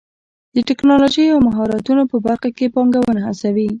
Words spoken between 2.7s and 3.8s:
پانګونه هڅوي.